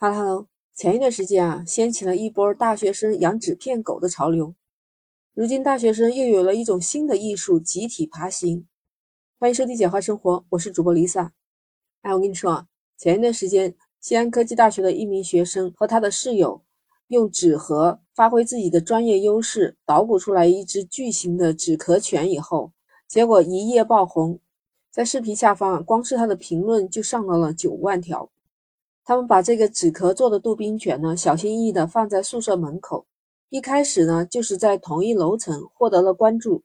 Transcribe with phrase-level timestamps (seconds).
[0.00, 0.46] 哈喽哈喽，
[0.76, 4.54] 前一段时间啊，掀起了一波大学生养纸片狗的潮流。
[5.34, 8.68] 如今大学生又有了一种新的艺术——集体爬行。
[9.40, 11.30] 欢迎收听简化生活，我是主播 Lisa。
[12.02, 12.66] 哎，我跟你说啊，
[12.96, 16.62] 前一段时间，西安科技大学的一名学生和他的室友
[17.08, 22.70] 用纸盒发挥自己的专业优势，捣鼓出来一只巨型的纸壳犬以后，
[23.08, 24.38] 结果一夜爆红，
[24.92, 28.30] 在视频下方，光是他的评论就上到了九万条。
[29.08, 33.06] 他们把这个纸壳做的杜宾犬呢，小心翼翼地放在宿舍门口。
[33.48, 36.62] 一开始呢，就是在同一楼层获得了关注。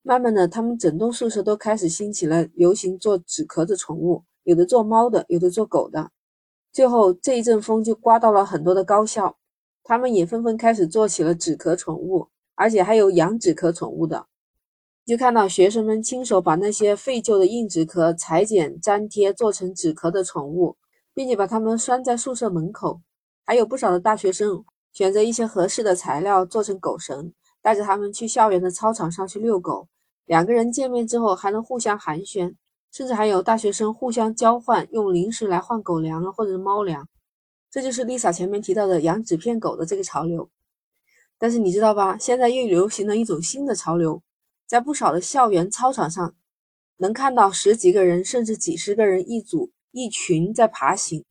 [0.00, 6.10] 慢慢的，他们整栋宿舍都开始兴起了流行做纸壳的宠物，有的做猫的，有的做狗的。
[6.72, 9.36] 最后这一阵风就刮到了很多的高校，
[9.84, 14.24] 他们也纷纷开始做起了纸壳宠物，而且还有养纸壳宠物的。
[15.04, 20.78] 就看到学生们亲手把那些废旧的硬纸壳裁剪、粘贴，做成纸壳的宠物。
[21.16, 23.00] 并且把它们拴在宿舍门口，
[23.46, 24.62] 还有不少的大学生
[24.92, 27.32] 选择一些合适的材料做成狗绳，
[27.62, 29.88] 带着它们去校园的操场上去遛狗。
[30.26, 32.54] 两个人见面之后还能互相寒暄，
[32.92, 37.08] 甚至还有大学生互相交换，用零食来换狗粮啊或者是猫粮。
[37.70, 40.50] 这就是 Lisa 前面提到的养纸片狗的这个潮流。
[41.38, 42.18] 但是你知道吧？
[42.18, 44.22] 现在又流行了一种新的潮流，
[44.66, 46.34] 在不少的校园操场上，
[46.98, 49.70] 能看到十几个人甚至几十个人一组。
[49.96, 51.24] 一群在爬行。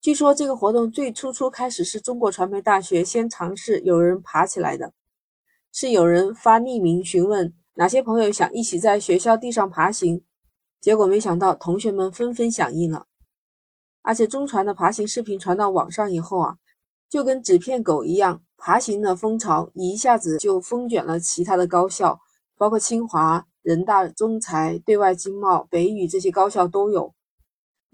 [0.00, 4.94] 据说这个活动最初初开始是中国传媒大学先尝试有人爬起来的，
[5.70, 10.24] 是有人发匿名询问哪些朋友想一起在学校地上爬行，
[10.80, 13.04] 结果没想到同学们纷纷响应了。
[14.00, 16.56] 而且中传的爬行视频传到网上以后啊，
[17.10, 22.18] 就跟纸片狗一样，爬行的风潮一下子就风卷了其他的高校，
[22.56, 27.14] 包括清华、人大、中财、对外经贸、北语这些高校都有。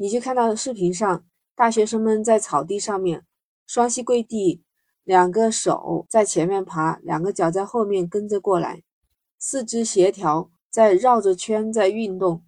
[0.01, 3.27] 你就看到视频上，大学生们在草地上面
[3.67, 4.65] 双膝跪地，
[5.05, 8.83] 两个手在前面爬，两个脚在后面跟着过来，
[9.39, 12.43] 四肢协调，在绕着圈在运动。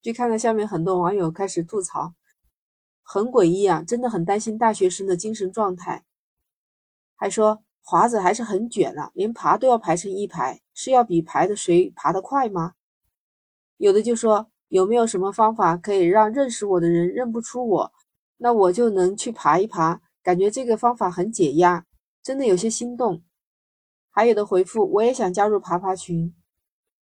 [0.00, 2.14] 就看到下面很多网友开始吐槽，
[3.02, 6.04] 很诡异啊，真的很担心大学生的精神状态，
[7.16, 12.74] 还说华子还是很卷啊，连爬都要排成一排，是要比排的谁爬得快吗？
[13.76, 14.52] 有的就说。
[14.68, 17.92] 有没有什么方法可以让认识我的人认不出我？
[18.38, 21.86] 那我就能去爬一爬，感觉这个方法很解压，
[22.22, 23.22] 真的有些心动。
[24.10, 26.34] 还有的回复我也想加入爬爬群。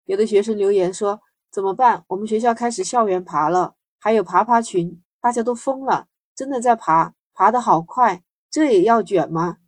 [0.05, 2.05] 有的学生留言说怎么办？
[2.09, 9.59] 我们学校开始校园爬了，还有爬爬群，大家都疯了，真的在爬，爬得好快，这也要卷吗？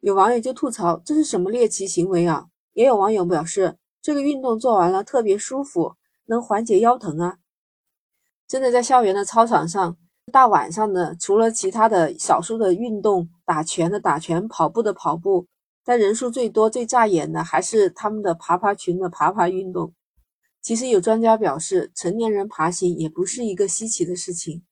[0.00, 2.48] 有网友就吐槽这是什么猎奇行为啊？
[2.72, 5.94] 也有网友表示这个运动做完了特别舒服。
[6.26, 7.38] 能缓解腰疼啊！
[8.46, 9.96] 真的在校园的操场上，
[10.30, 15.46] 大晚上的，除了其他的少数的运动，打拳的打拳，跑步的跑步，
[15.84, 19.94] 但人数最多、最扎眼的还是他们的爬爬群的爬爬运动。
[20.60, 24.62] 其实有专家表示，成年人爬行也不是一个稀奇的事情。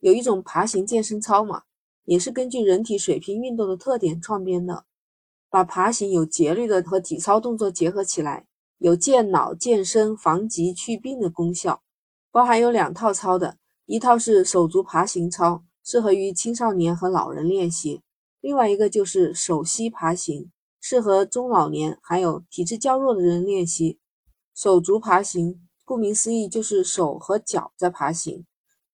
[0.00, 1.62] 有一种爬行健身操嘛，
[2.04, 4.84] 也是根据人体水平运动的特点创编的，
[5.50, 8.46] 把爬行有节律的和体操动作结合起来。
[8.78, 11.82] 有健脑、健身、防疾、祛病的功效，
[12.30, 13.56] 包含有两套操的，
[13.86, 18.02] 一套是手足爬行操，适合于青少年和老人练习；
[18.40, 20.50] 另外一个就是手膝爬行，
[20.80, 23.98] 适合中老年还有体质较弱的人练习。
[24.54, 28.44] 手足爬行，顾名思义就是手和脚在爬行；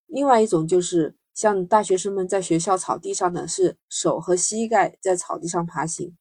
[0.07, 6.17] 另外一种就是像大学生们在学校草地上的是手和膝盖在草地上爬行。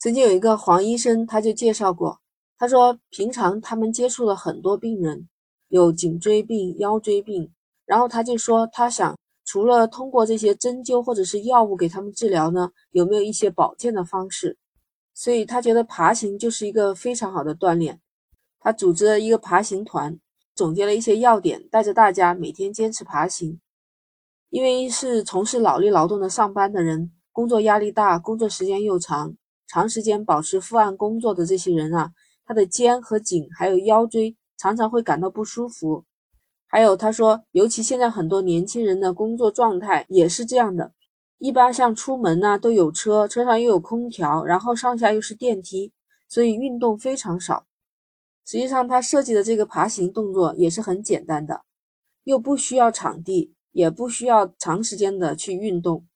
[0.00, 2.20] 曾经有一个黄医生，他就介绍过。
[2.58, 5.28] 他说，平常他们接触了很多病人，
[5.68, 7.48] 有颈椎病、腰椎病，
[7.86, 14.58] 然后他就说，他想除了通过这些针灸或者是药物给他们治疗呢，有没有一些保健的方式？
[15.14, 18.00] 所以他觉得爬行就是一个非常好的锻炼。
[18.60, 20.18] 他组织了一个爬行团，
[20.56, 23.60] 总结了一些要点，带着大家每天坚持爬行。
[24.50, 29.36] 因为是从事脑力劳动的上班的人，工作压力大，工作时间又长，
[29.68, 32.10] 长时间保持伏案工作的这些人啊。
[32.48, 36.02] 他的肩和颈还有腰椎常常会感到不舒服，
[36.66, 40.94] 还有他说，尤其现在很多年轻人的工作状态也是这样的。
[41.36, 45.92] 一般像出门呢都有车，车上又有空调，然后上下又是电梯，
[46.26, 47.66] 所以运动非常少。
[48.46, 51.60] 实际上，他设计的这个爬行动作也是很简单的，
[52.24, 56.06] 又不需要场地，也不需要长时间的去运动。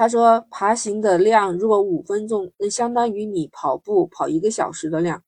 [0.00, 5.24] 他说，爬行的量如果五分钟，那相当于你跑步跑一个小时的量。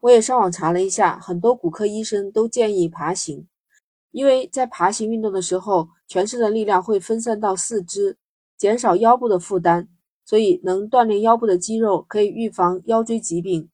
[0.00, 3.46] 我也上网查了一下，很多骨科医生都建议爬行，
[4.10, 8.16] 因为在爬行运动的时候，全身的力量会分散到四肢，
[8.56, 9.86] 减少腰部的负担，
[10.24, 13.68] 所以能锻炼腰部的肌肉，可以预防腰椎疾病。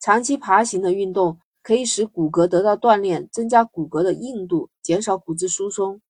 [0.00, 6.00] 长期爬行的运动可以使骨骼得到锻炼，增加骨骼的硬度，减少骨质疏松，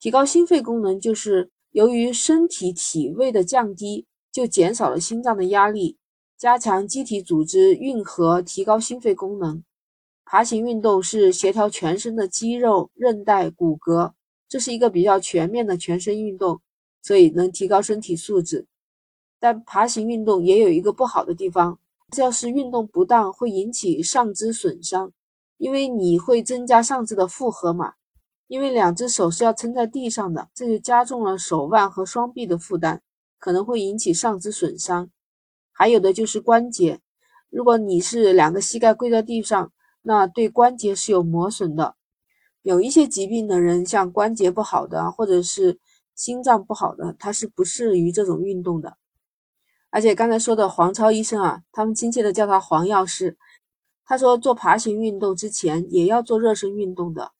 [0.00, 0.98] 提高心肺功能。
[0.98, 5.96] 就是由于身体体位的降低，就减少了心脏的压力，
[6.38, 9.64] 加强机体组织运合，提高心肺功能。
[10.24, 14.12] 爬行运动是协调全身的肌肉、韧带、骨骼，
[14.48, 16.60] 这是一个比较全面的全身运动，
[17.02, 18.66] 所以能提高身体素质。
[19.40, 21.78] 但爬行运动也有一个不好的地方。
[22.18, 25.10] 要是运动不当，会引起上肢损伤，
[25.56, 27.94] 因为你会增加上肢的负荷嘛。
[28.52, 33.00] 因为两只手是要撑在地上的，这就加重了手腕和双臂的负担，
[33.38, 35.08] 可能会引起上肢损伤。
[35.72, 37.00] 还有的就是关节，
[37.48, 39.72] 如果你是两个膝盖跪在地上，
[40.02, 41.96] 那对关节是有磨损的。
[42.60, 45.78] 有一些疾病的人，像关节不好的，或者是
[46.14, 48.98] 心脏不好的，他是不适于这种运动的。
[49.88, 53.38] 而且刚才说的黄超医生啊，他们亲切的叫他黄药师。
[54.04, 57.32] 他说做爬行运动之前也要做热身运动的，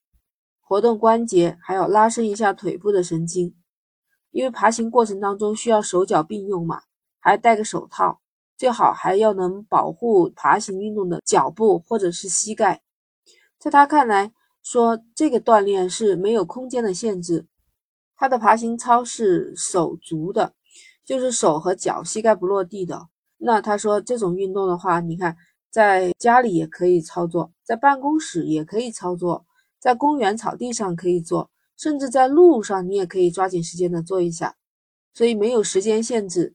[0.72, 3.54] 活动关节，还要拉伸一下腿部的神经。
[4.30, 6.80] 因为爬行过程当中需要手脚并用嘛，
[7.20, 8.22] 还戴个手套，
[8.56, 12.80] 最好还要能保护爬行运动的脚部或者是膝盖。
[13.58, 14.32] 在他看来，
[14.62, 17.46] 说这个锻炼是没有空间的限制。
[18.16, 20.54] 他的爬行操是手足的。
[21.04, 25.36] 就是手和脚膝盖不落地的，那他说这种运动的话，你看
[25.68, 29.44] 在家里也可以操作，在办公室也可以操作，
[29.82, 34.54] 在公园草地上可以做，甚至在路上你也可以抓紧时间的做一下，
[35.12, 36.54] 所以没有时间限制。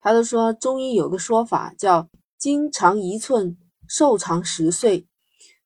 [0.00, 5.06] 他都说中医有个说法叫“筋长一寸，寿长十岁”，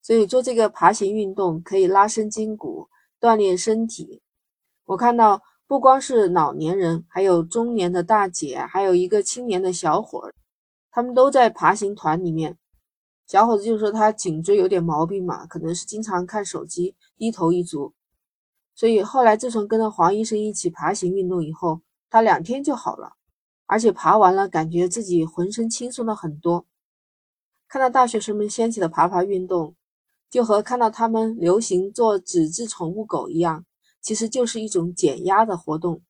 [0.02, 2.88] 所以做这个爬行运动可以拉伸筋骨，
[3.20, 4.20] 锻炼身体。
[4.87, 5.40] 我看到。
[5.69, 10.34] 不光是老年人，还有中年的大姐，还有一个青年的小伙儿，
[10.90, 12.56] 他们都在爬行团里面。
[13.28, 17.92] 小伙子就说他颈椎有点毛病嘛，可能是经常看手机，低头一族。
[18.75, 23.12] 所以后来自从跟着黄医生一起爬行运动以后，他两天就好了，
[23.66, 26.66] 而且爬完了感觉自己浑身轻松了很多。
[27.69, 29.76] 看到大学生们掀起的爬爬运动，
[30.30, 33.66] 就和看到他们流行做纸质宠物狗一样。
[34.00, 36.00] 其实就是一种减压的活动，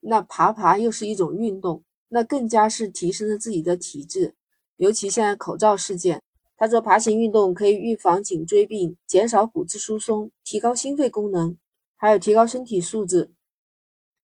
[0.00, 4.36] 那爬爬又是一种运动，那更加是提升了自己的体质。
[4.76, 6.22] 尤其现在口罩事件，
[6.56, 11.56] 他说爬行运动可以预防颈椎病，减少骨质疏松，提高心肺功能，
[11.96, 13.30] 还有提高身体素质。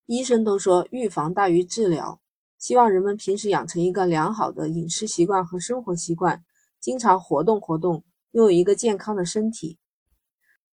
[0.07, 2.21] 医生都说预防大于治疗，
[2.59, 6.43] 希望人们平时养成一个良好的饮食习惯和生活习惯，
[6.81, 9.79] 经常活动活动，拥有一个健康的身体。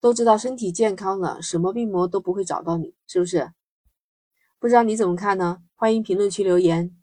[0.00, 3.52] 都知道身体健康了，什么病魔都不会找到你，是不是？
[4.58, 5.58] 不知道你怎么看呢？
[5.74, 6.96] 欢迎评论区留言。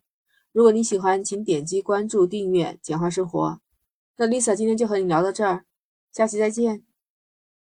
[0.50, 3.60] 如果你喜欢，请点击关注、订阅“简化生活”。
[4.20, 5.64] 那 Lisa 今天就和你聊到这儿，
[6.12, 6.87] 下期再见。